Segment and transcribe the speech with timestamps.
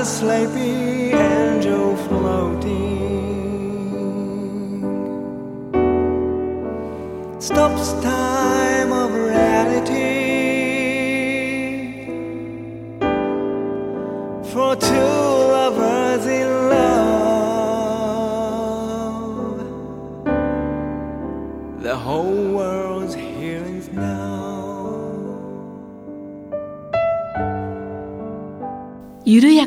[0.00, 0.89] the sleepy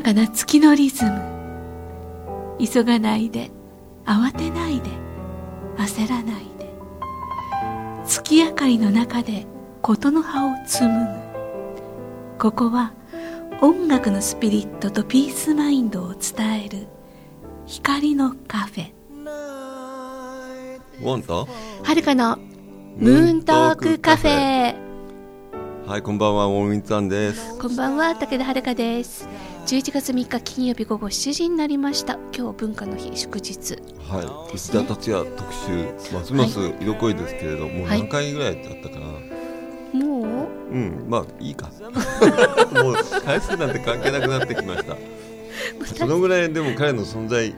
[0.04, 1.10] かな月のリズム。
[2.60, 3.50] 急がないで
[4.04, 4.90] 慌てないで
[5.78, 6.70] 焦らないで。
[8.06, 9.46] 月明かりの中で
[9.80, 12.38] 琴の葉を紡ぐ。
[12.38, 12.92] ここは
[13.62, 16.86] 音楽のスピリットとピースマインドを伝える
[17.64, 18.92] 光のカフェ。
[21.00, 21.48] ウォンと
[21.82, 22.36] はるかの
[22.98, 24.76] ムーントークカフェ。
[25.86, 27.58] はいこんばんはウォンウィンツァンです。
[27.58, 29.26] こんばんは武田遥です
[29.64, 32.18] 11月3日金曜日午後7時になりました。
[32.36, 33.78] 今日文化の日祝日。
[33.98, 34.52] はい。
[34.52, 38.00] ですね内田達也特集ますます色濃いですけれど、もうはい。
[38.00, 39.06] 何回ぐらいだったかな、
[39.98, 40.70] もう？
[40.70, 41.06] うん。
[41.08, 41.70] まあいいか。
[42.74, 42.94] もう
[43.24, 44.98] 回数なんて関係なくなってきました。
[45.96, 47.52] そのぐらいでも彼の存在っ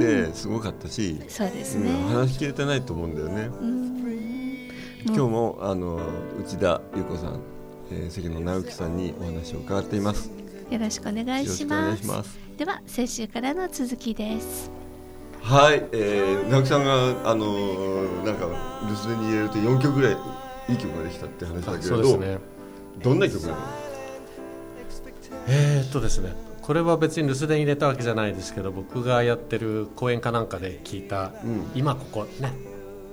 [0.00, 3.50] てすごかったし、そうですね、うん、話しきれてないと思うんだよね、
[5.04, 6.00] 今日もあの
[6.40, 7.40] 内田裕子さん、
[7.92, 10.30] えー、関野直樹さんにお話を伺っています
[10.72, 12.00] よろしくお願いします。
[12.00, 14.70] いしますでは先週からの続きです。
[15.42, 18.46] はい、えー、直樹さんがあのーなんか
[18.88, 20.16] 留守電に入れると4曲ぐらい
[20.70, 22.38] いい曲ができたって話だけれど、そうですね。
[23.02, 23.56] どんな曲なの？
[25.48, 26.32] えー、っとですね
[26.62, 31.70] これは別に留守電入れたわけじゃないですけど僕がやってる講演かなんかで聞いた、うん。
[31.74, 32.52] 今ここね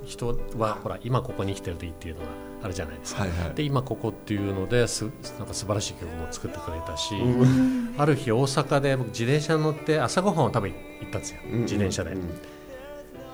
[0.05, 2.27] 人はほら今ここに生きてるといいっていうのが
[2.61, 3.55] あるじゃないですか、はいはい。
[3.55, 5.05] で今ここっていうのです
[5.37, 7.95] なんか素晴らしい曲も作ってくれたし、うん。
[7.97, 12.41] ある日大阪で僕自転車に乗って朝ごはんを食べに行ったんですよ、うん自転車で、うん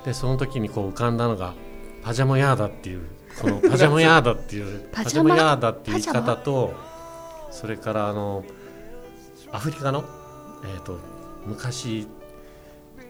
[0.06, 1.56] でその時にこう浮かんだのが
[2.04, 3.08] パジャマヤーダっていう
[3.42, 6.28] この パジャマヤーダっていうパジャマパジャマヤーダっていう言いパジャマ。
[6.28, 6.74] 方と
[7.50, 8.44] それからあの
[9.52, 10.06] アフリカの、
[10.64, 11.00] えー、と
[11.48, 12.08] 昔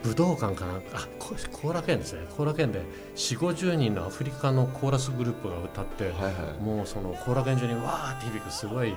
[0.05, 2.27] 武道館かなあこ後楽園ですね。
[2.37, 2.81] 後楽園で
[3.15, 6.29] 4 5 0人のアフリカのコーラスグループが歌って、はいは
[6.59, 6.63] い。
[6.63, 8.93] もうその後楽園中にわーって響くすごい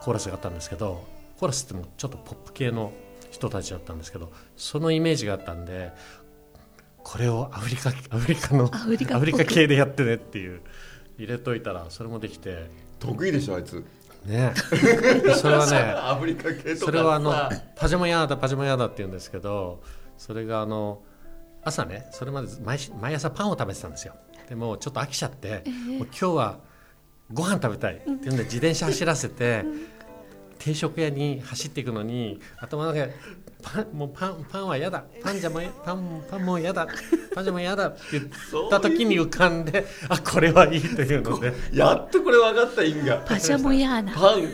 [0.00, 1.04] コーラスがあったんですけど
[1.38, 2.92] コーラスってもうちょっとポップ系の
[3.30, 5.92] 人たちだったんですけどそのイメージがあったんで
[7.02, 10.60] これをアフリカアフリカのアフリカ系でやってねっていう
[11.18, 12.70] 入れといたらそれもできて。
[12.98, 13.84] 得意でしょあいつ。
[14.24, 14.52] ね。
[15.36, 16.86] それはね アフリカ系とか。
[16.86, 17.32] それはあの
[17.74, 19.82] パジャマヤーダパジャマヤーダって言うんですけど
[20.18, 21.02] それがあの
[21.62, 24.14] 朝ねそれまで毎し毎朝パンを食べてたんですよ。
[24.48, 25.64] でもちょっと飽きちゃって、
[25.98, 26.58] もう今日は
[27.32, 29.64] ご飯食べたいっていうんで自転車走らせて、
[30.58, 33.14] 定食屋に走っていくのに頭の中で
[33.62, 35.04] パンもうパンパンは嫌だ。
[35.22, 36.86] パンじゃもパンパンも嫌だ。
[37.34, 37.88] パンじゃも嫌だ。
[37.88, 38.24] って言っ
[38.70, 41.52] た時に浮かんであこれはいいというので。
[41.72, 44.48] やっとこれ分かった意味がパジャマヤーナパン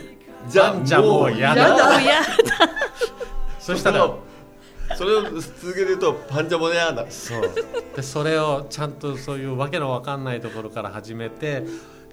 [0.49, 1.99] じゃパンじゃもうややだ。
[3.59, 4.13] そしたら
[4.97, 7.51] それを続けて言うとパンジャモネアーナそう。
[7.95, 11.63] でそれをちゃんとそういうわけのわかんないところから始めて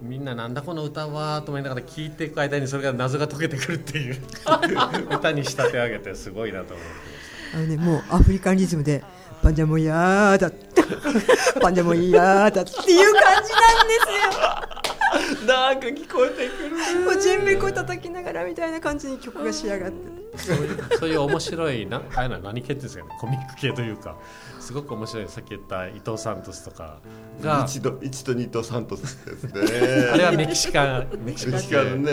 [0.03, 4.17] みんななんだこの歌はと思いながら聞いていく間にそれが謎が解けてくるっていう。
[5.15, 7.21] 歌に仕立て上げてすごいなと思って。
[7.53, 9.03] あのね、もうアフリカンリズムで
[9.43, 10.51] パンジャモヤーだ
[11.61, 14.70] パンジャモヤーだっていう感じなんですよ
[15.47, 17.05] なんか聞こえてくる。
[17.05, 23.11] もうジンベコ叩きながらみたいな感じに曲が仕上がってそういうそういう面白いなああいうのは何系っていうんですかね。
[23.21, 24.17] コミック系というか
[24.61, 25.29] すごく面白い。
[25.29, 27.01] さっき言った伊藤サントスとか
[27.43, 27.65] が。
[27.67, 29.53] 一と一と二と三とですね。
[30.13, 32.05] あれはメキシカンメキシカン。
[32.05, 32.13] ね。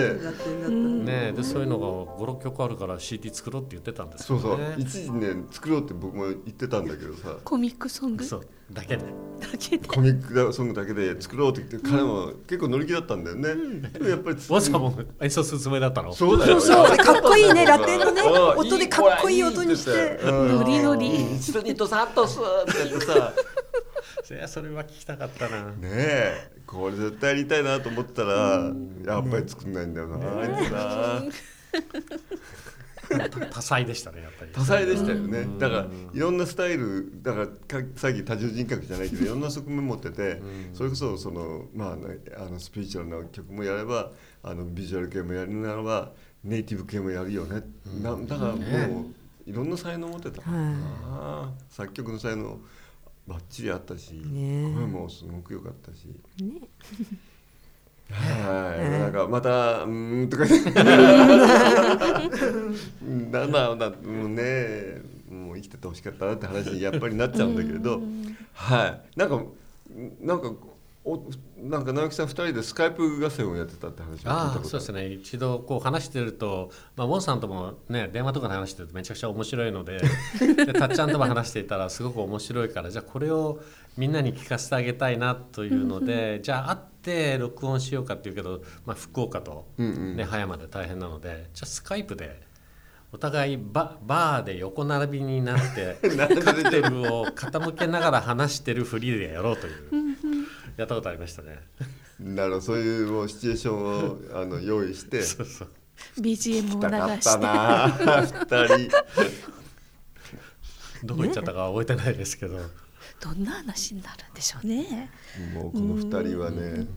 [1.06, 1.88] ねでそういうのが
[2.26, 4.60] 56曲あるから CD 作ろうって言ってたんですそうそう。
[4.78, 7.36] 一時ね作ろうって僕も言ってたんだけどさ。
[7.44, 8.24] コミックソング？
[8.26, 9.04] そうだけで。
[9.40, 9.88] だけで。
[9.88, 13.56] コミックソングだけで作ろうって言って彼も結構乗り気だったんだよね、
[13.94, 16.12] でもやっぱりウォンさんも演奏するつもりだったの？
[16.12, 20.20] そうだよそうそうかっこいいねラテンのねうん音でかっこいい音にして。
[20.24, 21.36] ノリノリうん。
[21.36, 23.34] 一と二と三とすってやってさ
[24.36, 25.66] いやそれは聞きたかったな。
[25.66, 28.74] ねえこれ絶対やりたいなと思ったら
[29.06, 31.24] やっぱり作んないんだよな、あいつな
[33.52, 34.52] 多彩でしたねやっぱり。
[34.52, 40.42] 多彩でしたよね、だからいろんなスタイルだからかさっき多重人格じゃないけど いろんな側面持ってて、
[40.74, 44.12] それこそその、まあね、あのスピリチュアルな曲もやれば
[44.44, 46.14] あのビジュアル系もやるならば
[46.44, 47.64] ネイティブ系もやるよね、
[48.02, 49.02] なだからも
[49.46, 51.74] う、いろんな才能持ってた、はい。
[51.74, 52.60] 作曲の才能
[53.28, 54.72] ばっちりあったし、ね。
[54.74, 56.08] 声もすごく良かったし。
[56.42, 56.62] ね
[58.12, 60.72] はい、なんかまた、うーんとか言って。
[63.32, 68.02] なんだ、な、もうね、もう生きててほしかったなって話にやっぱりなっちゃうんだけれど。
[68.54, 69.44] はい、なんか、
[70.22, 70.54] なんか、
[71.08, 71.22] お、
[71.58, 75.08] なんか直樹さん二人でスカイプ合戦をやってたって話を聞いたあそうですね。
[75.08, 80.02] 一度こう話してると、まあ、ウォンさんともね電話とかで話してるとめちゃくちゃ面白いので
[80.66, 83.62] でたっちゃんとも話していたらすごく面白いからじゃあこれを
[83.96, 86.78] みんなに聞かせてあげたいなというので じゃあ会
[87.08, 92.42] って録音しようかっていうけど、まあ、福岡と、うんうんね葉山で大変なのでじゃあスカイプで
[93.14, 95.98] お互いババーで横並びになって
[96.44, 99.74] カクテルを傾けながら話してるふりでやろうという
[100.76, 101.62] やったことありましたね。
[102.20, 105.22] なるほど、そういうもうシチュエーションを、あの用意して。
[105.22, 105.70] そうそう
[106.20, 108.98] BGM をたかっ流したてな、二人。
[111.04, 112.60] どこ行っちゃったか覚えてないですけど。
[113.20, 115.10] どんな話になるんでしょうね。
[115.54, 116.88] もうこの二人はね。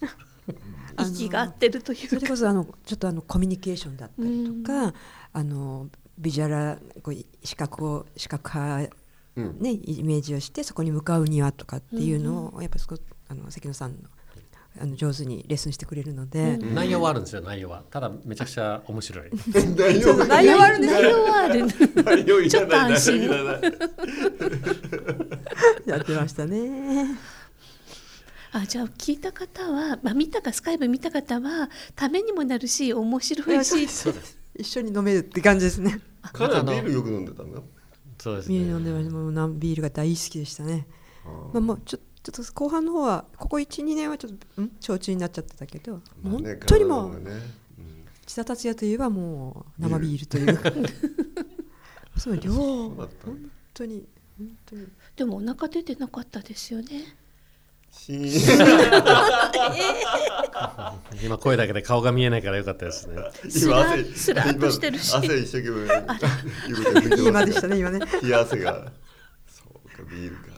[0.98, 4.94] 息が合ってるというそれこそあのちょっとあのコミュニケーションだったりとか、
[5.32, 7.14] あのビジュアルこう
[7.44, 8.90] 視覚を視覚派
[9.36, 9.58] うん。
[9.60, 12.96] ね、イメージをしてそこに向かうにはとかっていうのを、やっぱりそこ
[13.28, 14.08] あの関野さんの
[14.80, 17.82] あの上手にレッスンしてくれるので、内容はあるんですよ内容は。
[17.90, 19.30] ただめちゃくちゃ面白い。
[19.76, 23.18] 内容が内容あるんです内容はある内容いらないちょっと安心。
[23.18, 23.62] 内容いらない
[25.86, 27.18] やってましたね。
[28.52, 33.88] あじゃあ聞いた方は、まあ、見たかスカイプ見た方はためにもなるし面白いし。
[33.88, 34.38] そうです。
[34.56, 36.00] 一緒に飲めるって感じですね。
[36.32, 37.60] 彼はビールよく飲んでたんだ。
[38.18, 39.12] そうですビール飲んねでました。
[39.14, 40.86] もうなビールが大好きでしたね。
[41.52, 41.98] まあもうちょ
[42.30, 44.70] ちょっと後半の方はここ12年はちょっとん？
[44.80, 47.40] 焼酎になっちゃってたけど、まあね本当にもう体がね
[48.26, 50.58] 千田達也といえばもう生ビールという
[52.18, 54.86] その量そうだ本当に本当に。
[55.16, 57.16] でもお腹出てなかったですよね。
[61.24, 63.16] 今声だけで顔が見えないからよかったですね。
[63.62, 65.08] 今汗スラッとしてるし。
[65.10, 65.74] 今汗一生懸
[67.16, 68.00] 命今まですしたね今ね。
[68.22, 68.92] 冷や汗が
[69.48, 70.57] そうかビールか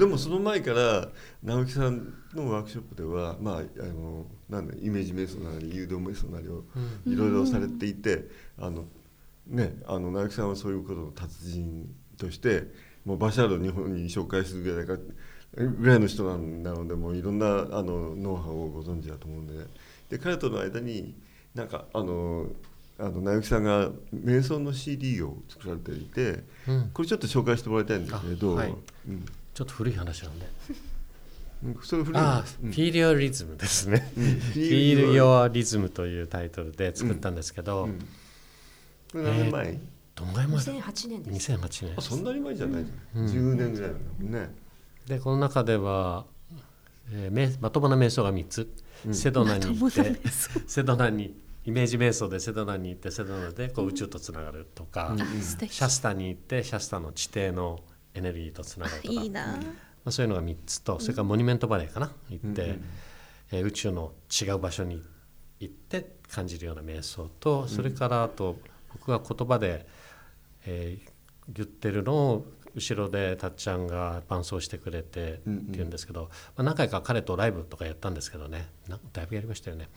[0.00, 1.08] でもその前から
[1.42, 6.64] 直樹さんのワークショップではまああのなんだイメージ瞑想なり誘導瞑想なりを
[7.06, 8.24] いろいろされていて、
[8.58, 8.86] あの
[9.46, 12.68] ねあの直樹さんはそういうことの達人として
[13.04, 14.96] もうバシャールを日本に紹介するぐらいか
[15.54, 19.66] ぐらいの人なんなのでもういろんなあのノウハウをご存知だと思うんで,、ね、
[20.08, 21.14] で彼との間に
[21.54, 22.46] なんかあの
[22.98, 26.90] あの直樹さんが瞑想の CD を作られていて、うん。
[26.92, 28.74] これちょっと紹介してもらいたいんですけれど、あはい。
[29.08, 29.24] うん
[29.60, 30.46] ちょっと古い話なんで。
[31.64, 32.18] うんそれ古い。
[32.18, 32.72] ああ、うん。
[32.72, 34.24] フィール・ヨー・リズムですね、うん。
[34.24, 37.98] フィール・ヨー・リズムというタイトルで作ったんですけど、うん。
[39.12, 39.78] これ何年前、
[40.14, 41.52] どんぐらい前だ？2008年です。
[41.52, 41.94] 2008年。
[41.98, 42.84] あそんなに前じゃない。
[42.86, 43.30] じゃん、うん。
[43.30, 44.54] 10年ぐらいだもんね。
[45.06, 46.24] でこの中では、
[47.12, 48.72] えーめまともな瞑想が3つ、
[49.12, 50.16] セドナに行って
[50.66, 57.80] セドナにイメージ瞑想でセドナに行ってセドナでこう宇宙とつながるとか、シャスタに行ってシャスタの地底の
[58.14, 59.14] エネルギーとつながるとか。
[59.14, 59.46] いいな。
[59.46, 59.58] ま
[60.06, 62.10] あ、そういうのが3つとそれからモニュメントバレーかな。
[62.30, 62.78] 行って、
[63.52, 65.02] えー宇宙の違う場所に
[65.58, 68.56] 行って感じるような瞑想とそれからあと
[68.92, 69.86] 僕が言葉で、
[70.66, 71.10] えー
[71.52, 75.90] 言ってるのを後ろでたっちゃんが伴奏してくれてっていうん。
[75.90, 78.68] ですけど、まあ、何回か彼とライブとかやったんですけどね。
[78.88, 79.88] なだいぶやりましたよね。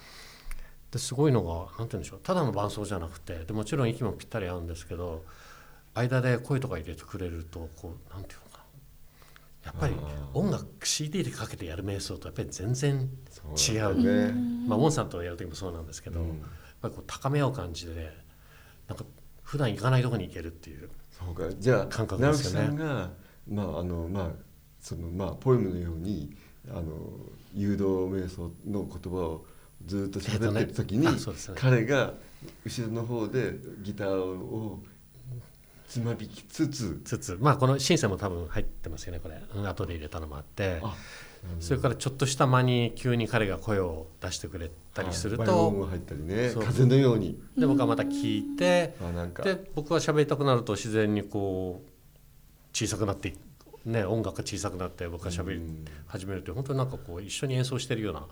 [0.89, 2.20] ですごいのが何て言うんでしょう。
[2.24, 5.24] ただの伴奏じゃなくてでもちろん息もぴったり合うんですけど
[5.93, 8.63] 間で声とか入れてくれるとこうなんていうのかな。
[9.65, 9.95] やっぱり
[10.33, 13.09] 音楽 CD でかけてやる瞑想とやっぱり全然
[13.55, 14.27] 違う。
[14.27, 14.33] ね、
[14.67, 16.27] まあ、ウォンさんとやる時もそうなんですけど、うん。
[16.29, 16.38] やっ
[16.81, 18.12] ぱりこう高め合う感じで
[18.88, 19.05] なんか
[19.43, 21.43] 普段行かないとこに行けるっていうそうか。
[21.57, 22.77] じゃあ感覚ですよね。
[23.47, 24.29] まああのまあ
[24.79, 26.35] そのまあポエムのように
[26.69, 26.83] あの
[27.53, 29.45] 誘導瞑想の言葉を
[29.85, 31.07] ずっと喋ってる時に、
[31.55, 32.13] 彼が
[32.65, 34.81] 後ろの方でギターを
[35.93, 37.00] つまびきつつ。
[37.05, 37.38] つつ。
[37.39, 39.39] まあこのシンセも多分入ってますよねこれ。
[39.53, 40.79] うん後で入れたのもあって。
[40.81, 40.95] あ
[41.59, 46.51] それからちょっとした間に急に彼が声を出してくれたりするバイオンとが入ったりね。
[46.55, 47.39] 風のように。
[47.55, 49.43] で僕はまた聞いてあなんか。
[49.43, 51.89] で僕は喋りたくなると自然にこう
[52.73, 53.38] 小さくなっていく。
[53.85, 55.85] ね音楽が小さくなって僕が喋りうん。
[56.07, 58.25] 始めるって本当になんかこう一緒に演奏してるような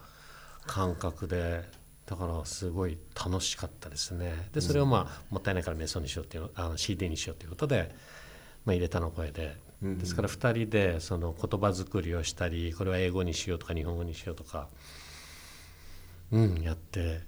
[0.66, 1.64] 感覚で
[2.12, 4.50] だからすごい楽しかったですね。
[4.54, 7.96] でそれをまあもったいないから瞑想にしようっていうのあの CD にしようということで、
[8.66, 9.56] まあ、入れたの声で。
[9.82, 14.68] うんですから2人でその言葉作りをしたりこれは英語にしようとか日本語にしようとか
[16.32, 17.22] うんやって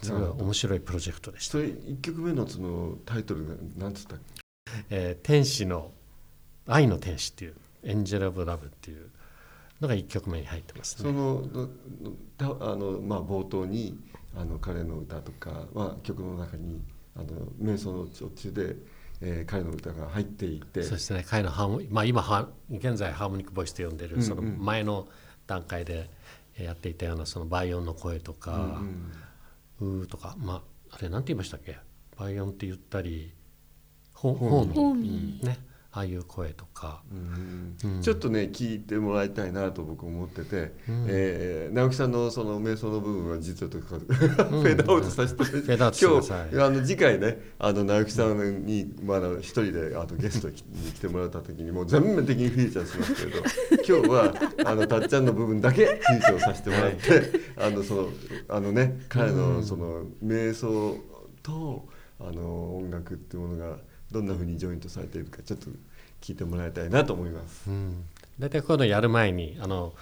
[0.00, 1.52] すごい面白いプロジェクトでした。
[1.52, 4.42] それ1曲目のそのタイトルが何つったっけ？
[4.88, 5.90] えー天使の
[6.66, 9.10] 愛の天使っていうエンジェル・オブ・ラブっていう
[9.82, 11.10] のが1曲目に入ってますね。
[11.10, 11.44] その
[12.38, 12.44] あ
[12.76, 13.98] の、まあ、冒頭に
[14.34, 16.80] あの彼の歌とか、まあ、曲の中に
[17.14, 17.26] あの
[17.60, 18.76] 瞑想の途中で、
[19.20, 24.26] えー彼の歌が入っていてそしてね彼のハーモニまあ今は現在ハーモニックボイスと呼んでる、うんうん。
[24.26, 25.06] その前の
[25.46, 26.10] 段階で
[26.56, 28.80] えーやっていたようなその倍音の声とうんか、
[29.80, 31.76] うーとかまああれなんて言いましたっけ？
[32.18, 33.32] 倍音って言ったり
[34.12, 35.58] ホホーミーホーミーね
[35.94, 37.90] ああいう声とか、うん。
[37.96, 38.02] うん。
[38.02, 41.06] ちょっとね聞いてもらいたいなと僕思ってて、うん。
[41.08, 46.48] えー直樹さんのその瞑想の部分は実はとか フェードアウトさせて、フェードアウトしてください。
[46.50, 53.42] 今日あの次回ねあの直樹さんにまだ一人であのゲストに来てもらった時にもう全面的にフィーチャーしますけれど
[53.86, 54.34] 今日は
[54.64, 57.00] あのたっちゃんの部分だけフィーチャーさせてもらって
[57.56, 58.08] あのその
[58.48, 60.96] あのね彼のその瞑想
[61.42, 61.86] と
[62.18, 63.76] あの音楽っていうものが
[64.12, 65.66] どんなふうにジョイントされているかちょっと
[66.20, 67.68] 聞いてもらいたいなと思います。
[67.68, 68.04] うん、
[68.38, 69.94] 大体こういうのやる前にあの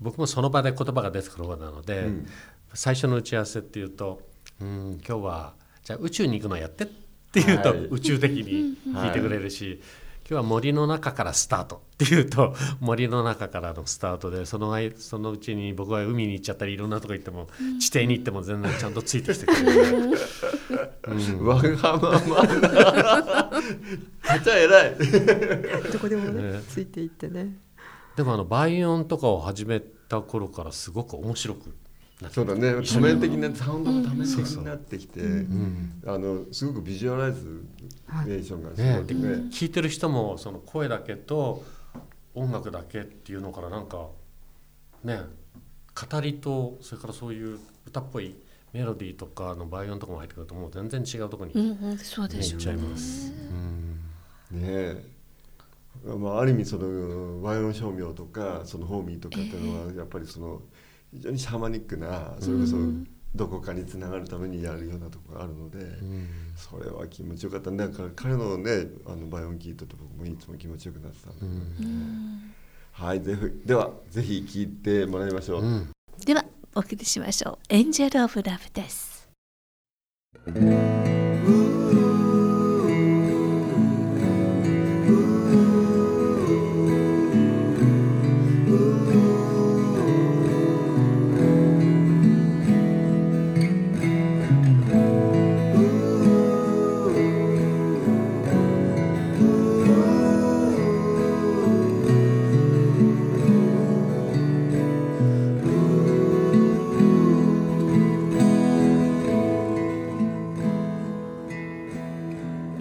[0.00, 2.26] 僕もその場で言葉が出てくる方なので、うん。
[2.74, 4.20] 最初の打ち合わせっていうと
[4.60, 6.86] 「うん今日はじゃあ宇宙に行くのやって」っ
[7.32, 7.78] ていうと、はい。
[7.86, 9.80] 宇宙的に聞いてくれるし、
[10.30, 17.48] 今日は森の中からスタートっていうと 森の中からのスタートでその間そのうちに僕は海に行っちゃったりいろんなとこ行っても、
[17.80, 20.18] 地底に行っても全然ちゃんとついてきてくれる、
[21.08, 21.46] うん。
[21.46, 22.42] わがまま。
[22.42, 23.50] な。
[24.22, 24.96] たっちゃん偉い。
[25.92, 26.62] どこでもねね。
[26.68, 27.56] ついていってね。
[28.14, 31.74] でもあの倍音とかを始めた頃からすごく面白く
[32.30, 32.74] そうだね。
[32.82, 37.64] 多面的なサウンドが多面的になってきて、うんあのすごくビジュアライズ
[38.26, 39.20] レーションがすねごくね。
[39.52, 41.64] 聞いてる人もその声だけと
[42.34, 44.08] 音楽だけっていうのからなんか
[45.04, 45.20] ね
[45.94, 48.34] 語りとそれからそういう歌っぽい
[48.72, 52.76] メロディーとかのバイオンとかも入ってくるともう全然違うところに行っちゃい。
[52.76, 53.32] ます。
[53.32, 54.00] うん
[54.50, 55.04] ねえ。
[56.04, 60.62] まあある意味そのワイオン照明とかそのホーミーとかっていうのはやっぱりその
[61.12, 62.76] 非常にシャーマニックなそれこそ
[63.34, 65.78] どこかにつながるためにやるようなところがあるので。
[65.78, 66.28] うん。
[66.56, 67.70] それは気持ちよかった。
[67.70, 72.54] だから彼のねあのバイオン聞いてて僕もいつも気持ちよくなってたん
[72.92, 75.92] はいぜひではぜひ聞いてもらいましょう、うん。
[76.24, 77.58] では、お送りしましょう。
[77.68, 79.28] エンジェル・オブ・ラブです。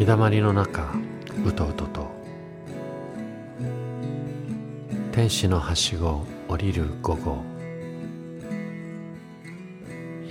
[0.08, 0.94] 水溜まりの中
[1.46, 2.08] うとうとと。
[5.12, 7.44] 天使のはしご降りる午後。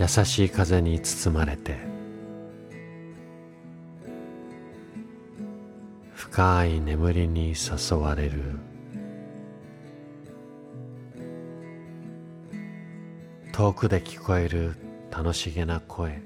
[0.00, 1.76] 優しい風に包まれて。
[6.14, 8.58] 深い眠りに誘われる。
[13.52, 14.74] 遠くで聞こえる
[15.10, 16.25] 楽しげな声。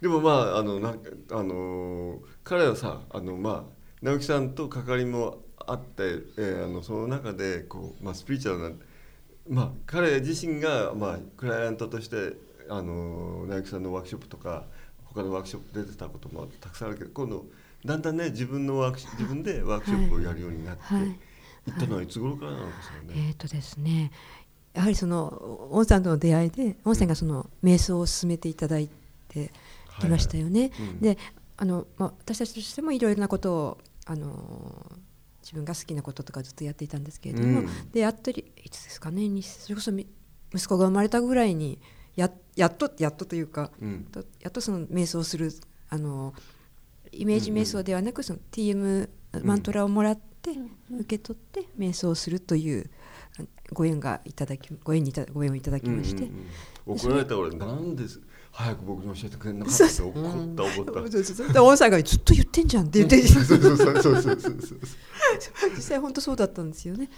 [0.00, 6.02] でもまああのなあのー彼はさあのまあ直樹さんと関わりもあって、
[6.38, 8.76] えーあのその中でこうまあスピリチュアルな
[9.48, 12.34] まあ彼自身がまあクライアントとして
[12.70, 14.64] あの直樹さんのワークショップとか
[15.04, 17.44] 他のワークショップ出てたこともたくさんあるけど今度
[17.84, 21.10] だんだんね自分のワーク自分でワークショップをやるようになってはいい
[21.70, 23.28] ったのはいつ頃からなのかしらね？
[23.28, 24.10] えーとですね
[24.74, 28.88] やはりそのオンさんとの出会いでオンさんがその瞑想を進めていただい
[29.28, 29.50] て
[29.98, 30.70] きましたよね。
[30.78, 31.00] うん。
[31.00, 31.18] で
[31.56, 34.92] あの、まあ、私たちとしてもいろいろなことをあの
[35.42, 37.90] 自分が好きなこととかずっとやっていたんですけれども、うん。
[37.90, 40.06] でやっとりいつですかねにそれこそみ
[40.54, 41.80] 息子が生まれたぐらいに
[42.16, 44.04] ややっとやっとというか、うん。
[44.10, 45.52] とやっとその瞑想する
[45.88, 46.34] あの
[47.12, 49.08] イメージ瞑想ではなくその TM
[49.42, 50.52] マントラをもらって、
[50.90, 52.90] 受け取って瞑想するという
[53.38, 56.34] あご縁がいただきご縁にいたご縁をいただきまして、うんうん
[56.86, 56.94] うん。
[56.96, 58.20] 怒られた俺なんです
[58.52, 60.92] 早く僕に教えてくれなかったって怒った怒った。
[60.92, 61.36] そうそう。
[61.36, 64.80] そうで王さんがずっと言ってんじゃんって言ってそうそうそうそうそう
[65.76, 67.08] 実際本当そうだったんですよね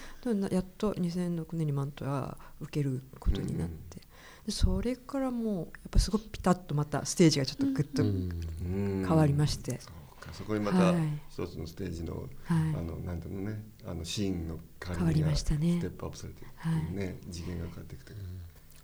[0.50, 4.00] やっと2006年にマントラ受けることになって、
[4.46, 10.96] でそれからもうやっぱすごくピタッとまたステージがちょっとグッとうん変わりまして、そうかそこにまたはい
[11.28, 16.52] 一つのステージの、はいあのなんていうのねあのシーンの感変わりましたねステップアップされていくっ
[16.96, 18.18] てい次元が変わっていくという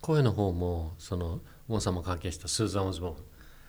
[0.07, 3.17] 声の方もそのモンさんも関係したスーザン・オズボ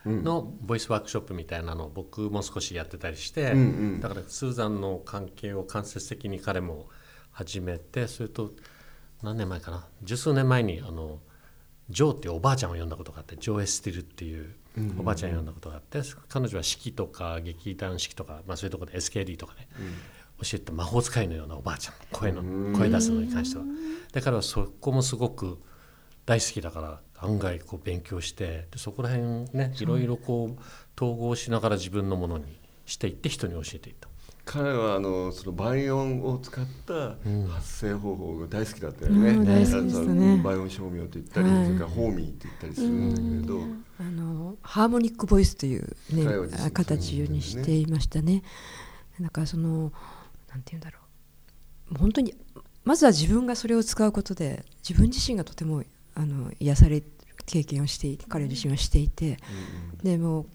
[0.06, 3.64] ーンのボイスワークショップみたいなのを僕も少しやってたりして、うんう
[3.98, 4.00] ん。
[4.00, 6.90] だからスーザンの関係を間接的に彼も
[7.32, 8.52] 始めてそれと
[9.24, 9.88] 何年前かな？
[10.04, 11.20] 十数年前にあの
[11.90, 14.54] ジョーっていうおばあちゃんを呼んだことがあってジョー・エスティルっていう
[15.00, 19.68] おばあちゃんを呼んだことがあって、彼女は指揮とか劇団指揮とか、まあ、そういうところで SKD とかで、
[20.44, 22.44] 教えて魔法使いのようなおばあちゃん声の
[22.78, 23.66] 声出すのに関しては。
[24.12, 25.58] だからそこもすごく
[26.28, 30.62] 大好きだから案外こう勉強してでそこら辺ねいろいろこう
[31.02, 34.10] 統合しながら自分のものにしていって人に教えていった。
[34.44, 37.16] 彼はあのその倍音を使った
[37.50, 39.30] 発声方法が大好きだったよね。
[39.32, 40.34] うん大好きでしたね。
[40.34, 41.66] あの倍音照明と言ったり、はい。
[41.66, 43.64] それからホーミーって言ったりするんだけれど、
[44.00, 45.82] あのハーモニックボイスという、
[46.12, 48.44] ね彼は自身、形にしていましたね。
[49.20, 49.92] だからその
[50.50, 51.00] なんて言うんだろ
[51.90, 52.02] うもう。
[52.02, 52.34] 本当に
[52.84, 55.84] まずは自分がそれを使うことで自分自身がとても
[56.18, 57.06] あの癒される
[57.46, 59.38] 経験をしていて彼自身はしていて、
[60.04, 60.48] でもう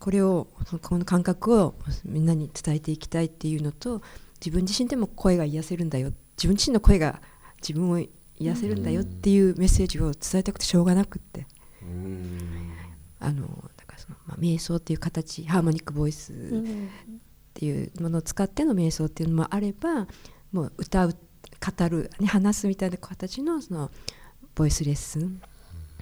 [0.00, 0.48] これを
[0.82, 4.02] この感覚をみんなに伝えていきたいっていうのと
[4.44, 7.22] 自分自身でも声が癒せるんだよ自分自身の声が
[7.62, 7.98] 自分を
[8.38, 11.46] 癒せるんだよっていうメッセージを伝えたくてしょうがなくって。
[11.82, 12.72] うん
[13.20, 16.36] あのだからその、まあ、瞑想っていう形ハーモニックボイスっ
[17.54, 20.06] ていうものを使っての瞑想っていうのもあれば
[20.52, 23.90] もう歌う語る、ね、話すみたいな形のその
[24.54, 25.40] ボイスレッスン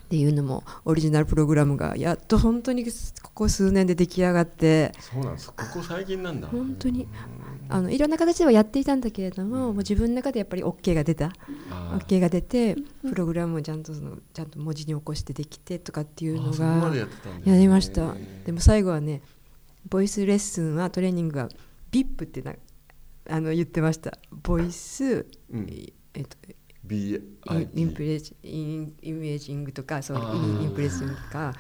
[0.02, 2.90] っていうのもオリジナルプログラムがやっと本当にこ
[3.32, 4.92] こ数年で出来上がって。
[5.00, 5.46] そうなんです。
[5.48, 6.48] ここ最近なんだ。
[6.48, 7.08] 本当に。
[7.70, 11.32] あのいろんな形ではやっていたんだけれどももう自分の中でやっぱり OK が出た。
[11.98, 12.76] OK が出て
[13.08, 17.06] プログラムをちゃんとそのちゃんと文字に起こしてできてとかっていうのがで
[17.44, 18.14] やりました。
[18.44, 19.22] でも最後はね
[19.88, 21.48] ボイスレッスンはトレーニングは
[21.90, 22.52] VIP ってな
[23.30, 24.18] あの言ってました。
[24.42, 25.66] ボイス、うん。
[26.14, 26.36] えっと
[26.84, 27.14] B
[27.50, 30.62] インインプレジインイメージングとかそうあー。
[30.62, 31.54] インプレッシングとか。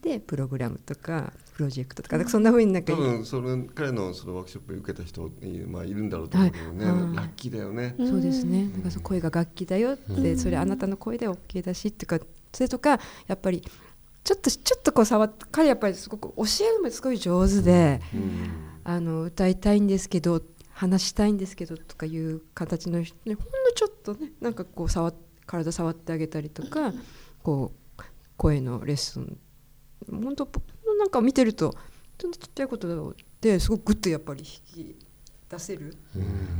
[0.00, 2.28] でプログラムとかプロジェクトとか。
[2.28, 5.28] そんなふうになんか多分その彼のそのワークショップ受けた人、
[5.66, 7.16] まあ、いるんだろうと思うけどね、はい。
[7.16, 7.96] ラッキーだよね。
[7.98, 8.68] そうですね。
[8.72, 13.64] なんかその声が楽器だよって、それあなたの声で OK だしっていうか、それとかやっぱり
[14.22, 18.68] ちょっとちょっとこう触って彼やっぱりすごく教えるのもすごい上手で、うん。
[18.84, 23.57] あの歌いたいんですけど話したいんですけどとかいう形の人にほんのちょっ
[24.14, 25.14] とねなんかこう触っ
[25.46, 26.92] 体触ってあげたりとか
[27.42, 28.02] こう
[28.36, 29.38] 声のレッスン
[30.10, 30.48] 本当
[30.98, 31.74] なんか見てると
[32.18, 34.46] ちょっとちっちゃいことですごくグッとやっぱり引
[34.84, 34.98] き
[35.48, 35.96] 出せる。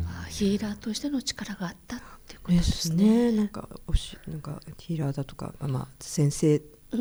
[0.07, 3.33] あヒーラーとしての力があったっていうことでですすね。
[3.33, 6.97] ねなんかおしなんかヒーラーだとかまあ先生うんうん教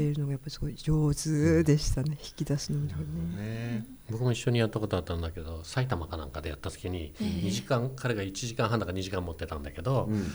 [0.00, 3.02] えるのがやっぱりすごい上手でしたね、引き出すのがね。
[3.36, 3.86] ね。
[4.10, 10.26] 僕も一緒にやったことあったんだけど埼玉かなんかでやった時に2時間、彼が1時間半だか2時間持ってたんだけど、うん。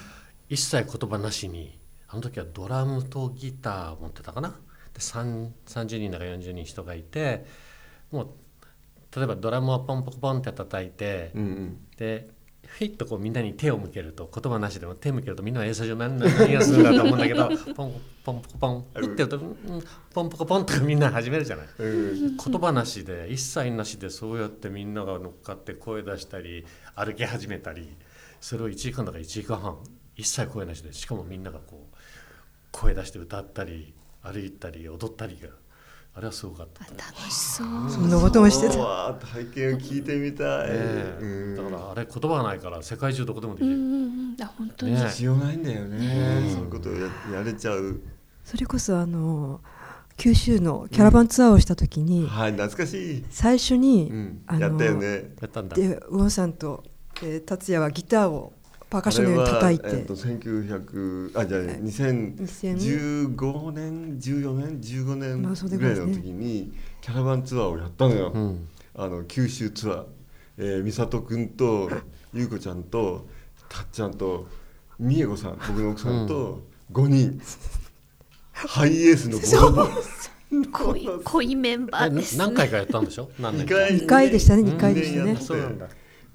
[0.50, 4.50] 一切言葉なしにあの時はドラムとギター持ってたかな。
[4.94, 7.46] で3 30人だか40人人がいて
[8.12, 8.28] もう
[9.16, 11.78] 例えばドラムをポンポコポンって叩いて、うんうん。
[11.98, 12.30] で
[12.68, 19.56] フィッとこうみんなに手を向けると言葉なしでも手向けるとみんなは英才上何何何がするんだと思うんだけどポンポンポコポンフィッてやると、うん、
[20.14, 21.68] ポンポコポンとかみんな始めるじゃない。
[21.78, 22.38] うん。
[22.38, 27.96] 言葉なしで一切なしでそうやってみんなが乗っかって声出したり歩き始めたり
[28.42, 29.78] それを1時間だから1時間半
[30.16, 31.96] 一切声なしでしかもみんながこう
[32.72, 35.50] 声出して歌ったり歩いたり踊ったりが
[36.16, 36.84] あれはすごかった。
[36.84, 37.68] ね楽しそう。
[37.90, 43.74] そんなこともしてた体験を聞いてみたい、えうんだからあれ言葉がないから世界中どこでもできる。
[43.74, 44.06] うんうんう
[44.38, 44.38] ん。
[44.42, 44.94] あ本当に。
[44.94, 48.00] ね必要ないんだよね、ねそういうことをややれちゃう
[48.44, 49.62] それこそあの
[50.18, 55.76] 九州のキャラバンツアーをした時に、はい懐かしい、最初に、うんやったよねやったんだ。
[55.76, 56.84] でウォンさんと、
[57.24, 58.54] えー達也はギターを
[58.94, 68.68] パーカッションのように叩いて、えっと1900あじゃあ2015年14年15まあそうで年ぐらいの時にキャラバンツアーをやったのよ、うん。
[68.96, 70.06] あの九州ツアー、
[70.60, 71.90] えー、美里君と
[72.36, 73.26] 優子ちゃんと
[73.68, 74.48] たっちゃんと
[75.00, 77.42] 美恵子さん僕の奥さんと5人、
[78.52, 79.44] ハイエースのボ
[79.82, 80.04] ロボロ
[80.72, 82.46] 濃い濃いメンバーです、ね。
[82.46, 83.32] 何回かやったんでしょ？
[83.40, 83.76] 何年2か。
[83.76, 83.96] 回。
[83.96, 85.36] 二回でしたね二回でしたね。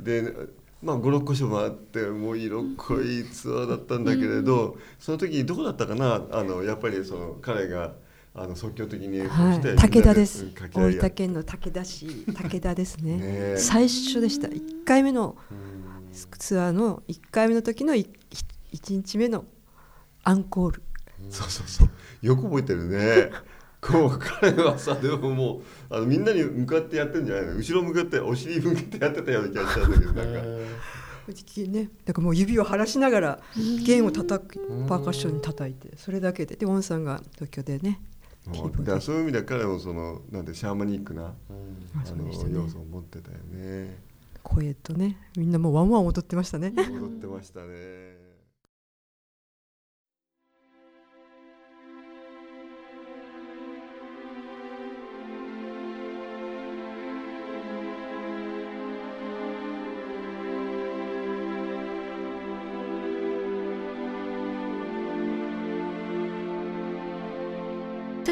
[0.00, 0.34] で
[0.82, 6.24] まあ56個所もあってもう色濃いツアーだったんだけれど、その時どこだったかな？
[6.30, 7.92] あのやっぱりその彼が
[8.34, 10.46] あの即興的にはい、武田です。
[10.72, 13.16] 大分県の武田市武田ですね。
[13.18, 13.56] ねえ。
[13.58, 14.46] 最初でした。
[14.46, 15.36] 1回目の
[16.38, 18.06] ツアーの1回目の時の 1,
[18.90, 19.44] 日目の
[20.22, 20.82] アンコール。
[21.30, 21.88] そうそうそう。
[22.22, 23.30] よく覚えてるね
[23.80, 27.54] こう彼はさでももうあのみんなに向かってやってるんじゃないの。
[27.54, 30.40] 後ろ向かってお尻向けてやってたような気がしたんだけどなんか。
[31.68, 33.40] ね、だからもう指を晴らしながら
[33.84, 36.56] 弦を叩くパーカッションに叩いてそれだけで。
[36.56, 38.00] でウォンさんが東京でね
[38.82, 42.54] だそういう意味では彼もそのなんてシャーマニックな、うでしたね。
[42.54, 43.98] 要素を持ってたよね。
[44.42, 46.72] 声とねみんなもうワンワン踊ってましたね。
[46.74, 48.27] 踊ってましたね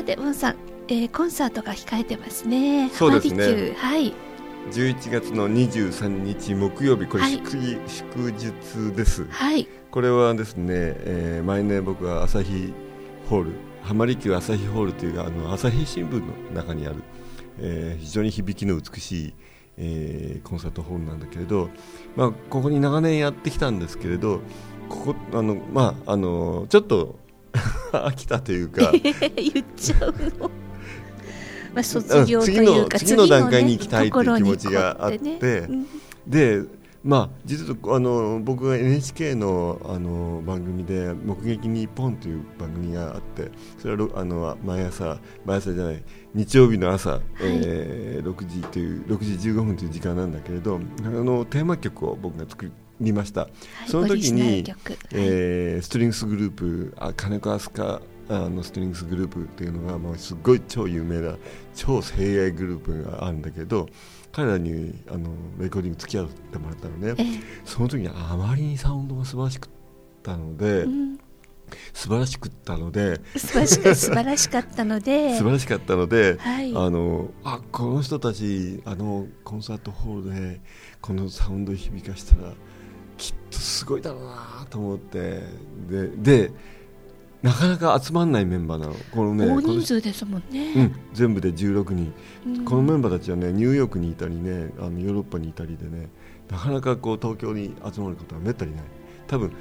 [0.07, 2.89] さてウォンさん、えーコンサートが控えてますね。
[2.91, 3.75] そうですね。
[3.77, 4.15] はい。
[4.71, 9.27] 11月の23日木曜日これはい祝,、祝日です。
[9.29, 9.67] はい。
[9.91, 12.73] これはですね、えー毎年僕は朝日
[13.29, 17.03] ホール浜離宮朝日ホールというあの朝日新聞の中にある、
[17.59, 19.35] えー非常に響きの美しい、
[19.77, 21.69] えーコンサートホールなんだけれど、
[22.15, 24.41] まあ、ここに長年やってきたんですけれど
[24.89, 27.26] ここあの、まあ、あのちょっと
[27.93, 28.93] 飽きたというか。
[28.93, 30.51] 言っちゃうの。
[31.75, 35.19] まあ卒業と次のいうか次の段階に行きたいっていう気持ちがあって。
[35.19, 35.87] ところに行こうってね。
[36.27, 36.63] で
[37.07, 46.03] まあ実はあの僕が NHK のあの番組で「目撃日本」という番組があってそれはろあの毎朝毎朝じゃない
[46.35, 53.43] 日曜日の朝、えー6時という6時15分という時間なんだけれどあのテーマ曲を僕が作りました。
[53.43, 53.51] はい。
[53.89, 54.65] その時に
[55.13, 61.37] えーストリングスグループあ金子飛鳥あのストリングスグループっていうのがもうすごい超有名な
[61.77, 63.89] 超精鋭グループがあるんだけど
[64.37, 67.15] 彼らにあのレコーディング付き合ってもらったのね。
[67.17, 67.25] え
[67.65, 69.71] その時にあまりにサウンドが素晴らしくっ
[70.23, 71.19] たので、えうん。
[71.95, 75.37] 素晴らしくったので素晴らしか素晴らしかったので。
[75.41, 76.71] 素晴らしかったので、はい。
[76.77, 80.61] あのあこの人たちあのコンサートホールで
[81.01, 82.53] このサウンドを響かしたら
[83.17, 85.45] きっとすごいだろうなと思って。
[85.89, 86.53] でで
[87.43, 88.95] なかなか集まんないメンバーなの。
[89.13, 92.13] このね大人数ですもんね、うん、全部で16人、
[92.47, 92.65] うん。
[92.65, 96.09] このメンバーたちはねニューヨークにいたりねあのヨーロッパにいたりでね
[96.51, 98.85] なかなかこう東京に集まることはめったにない。
[99.27, 99.53] 多分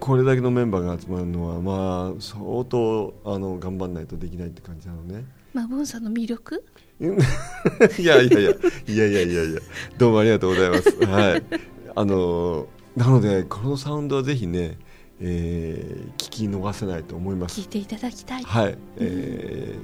[0.00, 5.24] これだけのメンバーが集まるのはまあ相当あの頑張らないとできないって感じなのね。
[5.52, 6.64] まあボンさんの魅力？
[7.00, 8.50] いやいやいや。
[8.86, 9.60] いやいやいやいや。
[9.96, 10.90] どうもありがとうございます。
[11.04, 11.44] はい。
[11.94, 14.78] あのなのでこのサウンドはぜひね、
[15.20, 17.60] えー聞き逃せないと思います。
[17.60, 19.74] 聞いていただきたい、はい、え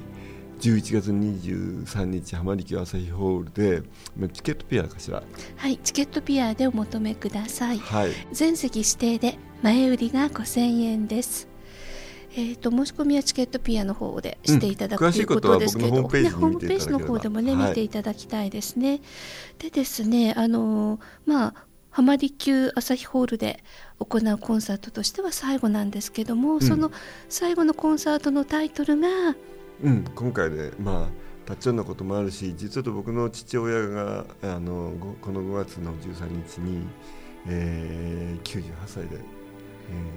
[0.59, 3.83] ー、11月23日浜離宮朝日ホールで
[4.17, 5.21] まあチケットピアかしら？
[5.57, 7.79] はい、チケットピアでお求めください。
[7.79, 8.11] はい。
[8.31, 11.47] 全席指定で前売りが5000円です。
[12.37, 15.11] えー、と申し込みはチケットピアの方でしていただく、うん。
[15.13, 17.69] ということですけど、ねホームページの方でもね、はい。
[17.69, 19.01] 見ていただきたいですね。
[19.59, 21.64] でですね、あのーまあ
[21.95, 23.63] 浜離宮朝日ホールで
[23.99, 26.61] 行うコンサートとしては最後なんですけども、ん。
[26.61, 26.91] その
[27.29, 29.07] 最後のコンサートのタイトルが
[29.81, 31.07] うん、今回でまあ
[31.45, 36.85] タッチョンなこともあるし実は僕の父親があのごこの5月の13日に、
[37.47, 39.21] えー、98歳で、えー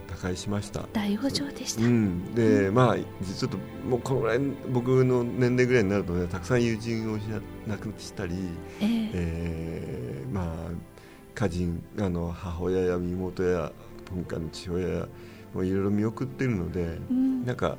[0.09, 0.83] 他界しました。
[0.93, 1.83] 大往生でした。
[1.83, 3.53] うん、で、まあ実は
[3.88, 4.38] もうこのぐらい
[4.71, 8.35] 僕の年齢ぐらいになるとねたくさん友人を失亡くしたり、
[8.81, 10.98] えーえーまあ
[11.38, 13.70] 家人あの母親や妹や
[14.11, 15.09] 今回の父親や
[15.55, 17.44] もういろいろ見送ってるので、うん。
[17.46, 17.77] なんか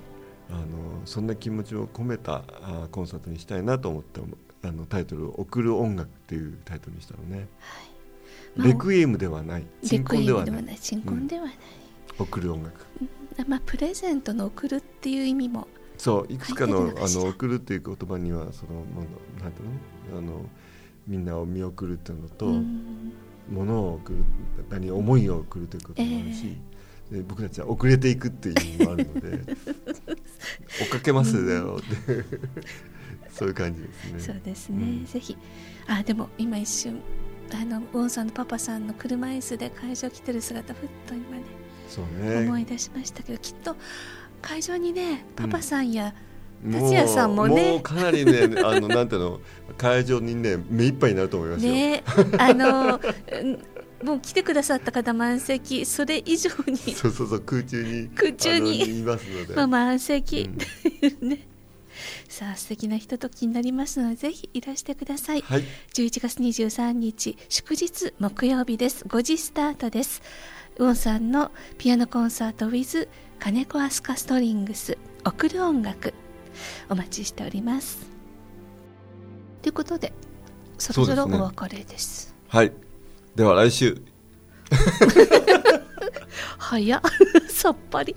[0.49, 0.65] あの
[1.03, 4.21] そんな気持ちを込めたあコンサートにしたいなと思って
[4.63, 7.49] あのタイトルを「送る音楽」っていうタイトルにしたのね、
[8.55, 10.77] まあレクイエムではないレ鎮クイエム魂ではない。
[10.79, 11.57] 新婚ではない、
[12.17, 12.85] 送る音楽。
[13.45, 15.67] まあプレゼントの送るっていう意味も
[15.97, 18.85] そういくつかのあの送るっていう言葉にはその
[19.41, 20.17] なんていうの？
[20.17, 20.45] あの
[21.07, 23.11] みんなを見送るっていうのと、うん
[23.49, 24.23] 物を送る
[24.69, 26.57] 何思いを送るということもあるし、
[27.11, 29.55] で僕たちは遅れていくっていう意味もあるので
[30.81, 31.79] 追っかけますだよ。
[31.79, 32.23] って
[33.33, 34.19] そういう感じですね。
[34.19, 35.05] そうですね、うん。
[35.05, 35.37] ぜひ。
[35.87, 37.01] あでも今一瞬
[37.51, 41.43] あのウォンさんのパパさんの車椅子で会場来てる姿ふっと今ね
[41.87, 42.45] そうね。
[42.45, 43.75] 思い出しましたけどきっと
[44.41, 46.13] 会場にねパパさんや、もう
[46.63, 47.71] 達也さんもね。
[47.71, 49.39] もうかなりねあのなんていうの
[49.77, 51.71] 会場にね目いっぱいになると思いますよ。
[51.73, 52.03] ね
[52.37, 53.59] あのうん
[54.03, 56.77] もう来てくださった方満席それ以上に。
[56.77, 58.99] そうそうそう空中に空中に。
[58.99, 59.55] いますので。
[59.55, 60.49] まあ満席、
[61.21, 61.47] ね。
[62.29, 65.63] さあ素敵なひとときになりますのでぜひいらしてください、はい。
[65.93, 69.03] 11月23日祝日木曜日です。
[69.05, 70.21] 5時スタートです。
[70.77, 74.97] ウォンさんのピアノコンサート with 金子アスカストリングス。
[75.25, 76.13] 送る音楽
[76.89, 77.99] お待ちしております。
[79.61, 80.13] ということで
[80.77, 82.33] そろそろお別れです。
[82.47, 82.71] はい。
[83.35, 84.01] では来週。
[86.57, 87.01] 早っ。
[87.49, 88.15] さっぱり。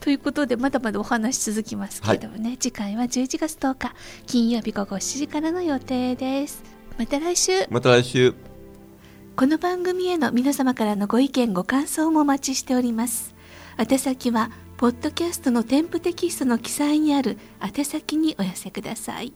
[0.00, 3.94] ということでまだまだお話続きますけれどもね、次回は11月10日
[4.26, 6.62] 金曜日午後7時からの予定です。
[6.98, 7.52] また来週。
[7.70, 8.34] また来週。
[9.36, 13.34] この番組への皆様からのご意見ご感想もお待ちしております。
[13.78, 14.50] 宛先は
[14.80, 19.34] ポッドキャストの添付テキストの記載にある宛先にお寄せください。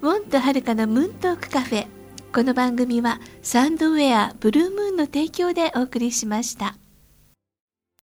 [0.00, 1.86] ウォンとはるかのムーントークカフェ。
[2.32, 6.76] この番組はサンドウェアブルームーンの提供でお送りしました。